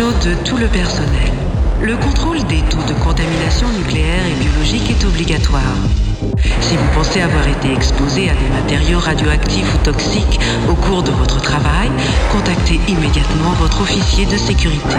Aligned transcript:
De 0.00 0.32
tout 0.46 0.56
le 0.56 0.66
personnel. 0.66 1.30
Le 1.82 1.94
contrôle 1.94 2.42
des 2.44 2.62
taux 2.70 2.82
de 2.88 2.94
contamination 3.04 3.68
nucléaire 3.68 4.24
et 4.26 4.34
biologique 4.42 4.90
est 4.90 5.04
obligatoire. 5.04 5.76
Si 6.62 6.74
vous 6.74 6.86
pensez 6.94 7.20
avoir 7.20 7.46
été 7.46 7.70
exposé 7.70 8.30
à 8.30 8.32
des 8.32 8.48
matériaux 8.48 8.98
radioactifs 8.98 9.74
ou 9.74 9.78
toxiques 9.84 10.40
au 10.70 10.74
cours 10.74 11.02
de 11.02 11.10
votre 11.10 11.42
travail, 11.42 11.90
contactez 12.32 12.80
immédiatement 12.88 13.52
votre 13.60 13.82
officier 13.82 14.24
de 14.24 14.38
sécurité. 14.38 14.96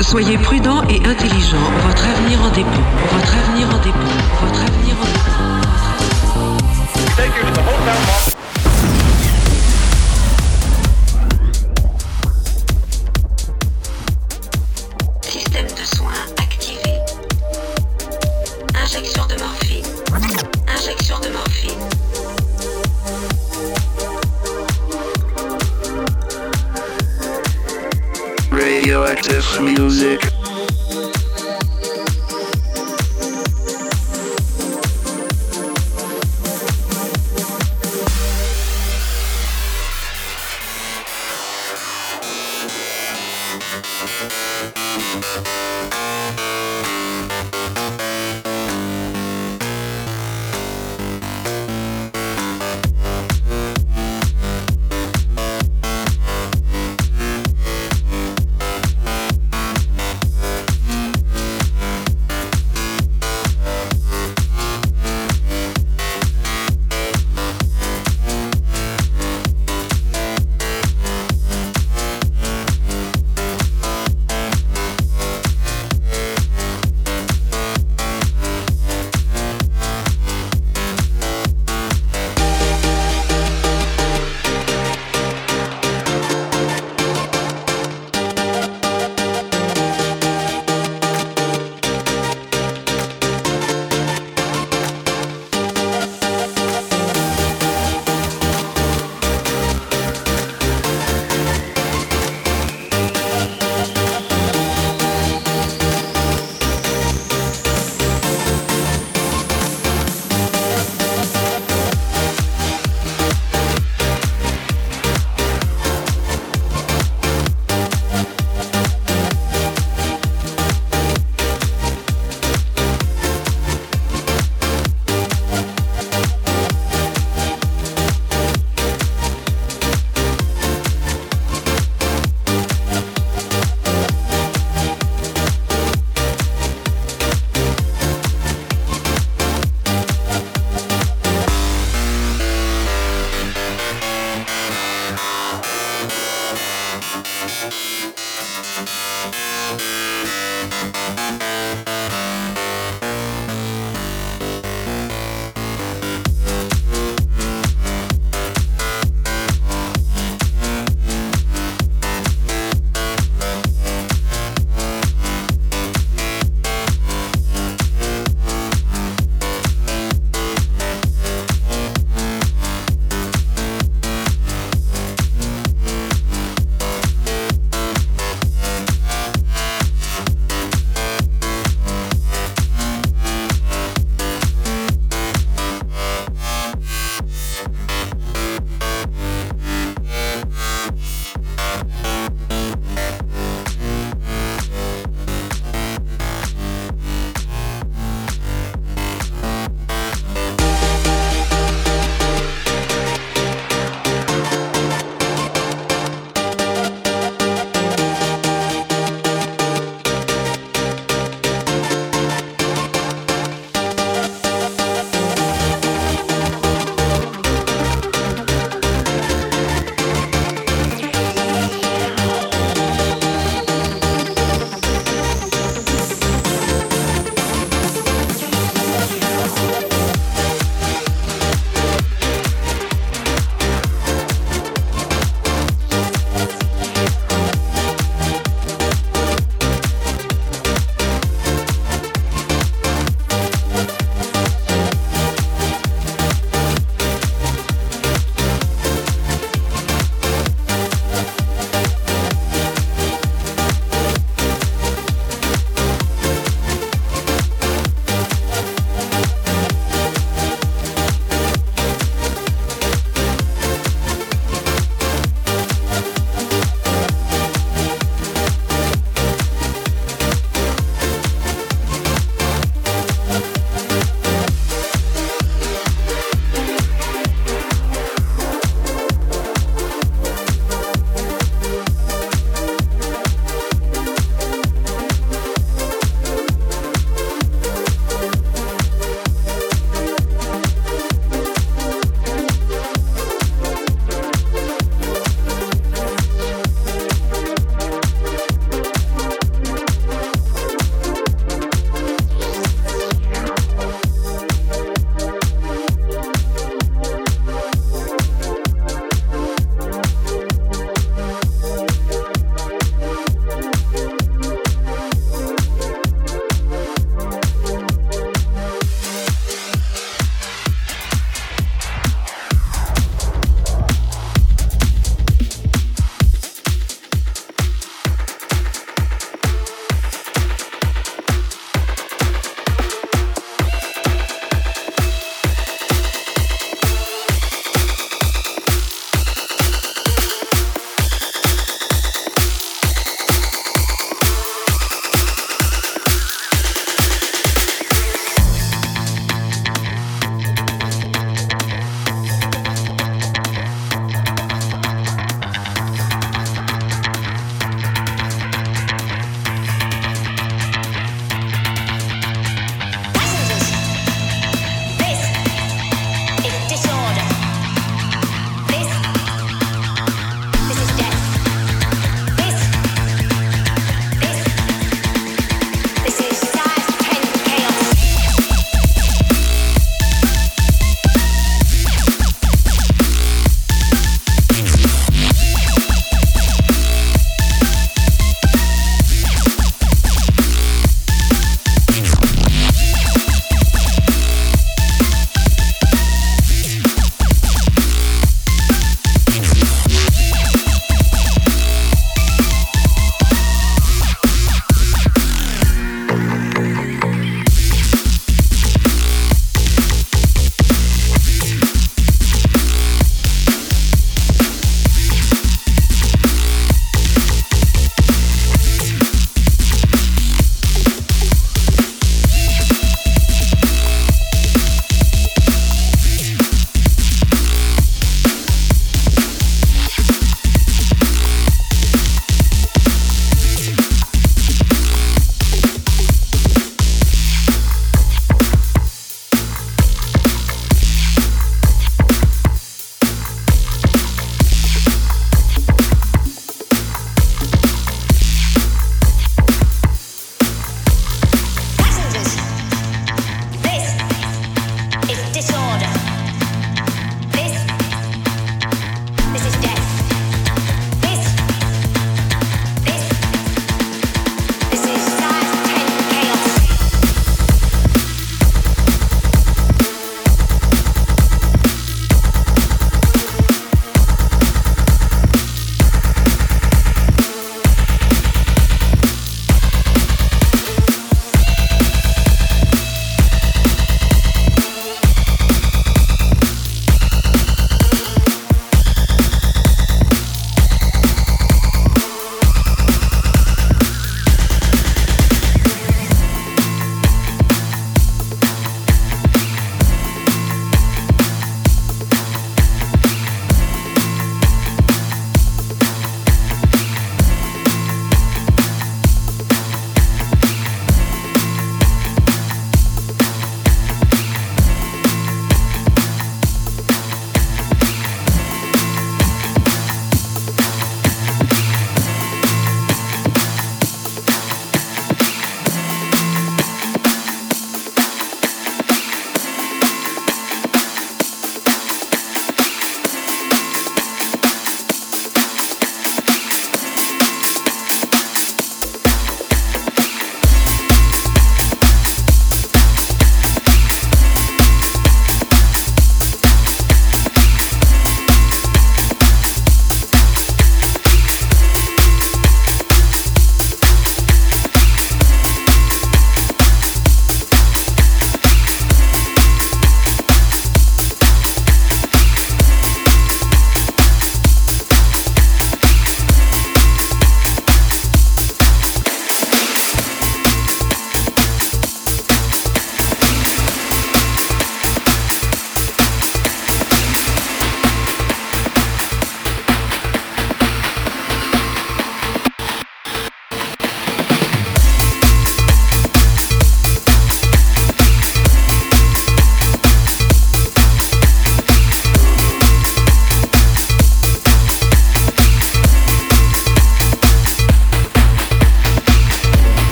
Soyez 0.00 0.36
prudent 0.38 0.82
et 0.90 0.98
intelligent, 1.06 1.62
votre 1.86 2.04
avenir 2.04 2.42
en 2.42 2.50
dépend. 2.50 2.82
Votre 3.12 3.36
avenir 3.36 3.68
en 3.68 3.78
dépend. 3.78 4.10
Votre 4.44 4.62
avenir 4.62 4.96
en 5.00 5.06
dépend. 5.06 5.62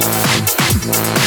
one, 0.00 0.96
one. 0.96 1.19